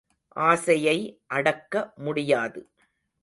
[0.37, 0.95] ஆசையை
[1.27, 2.61] அடக்க முடியாது.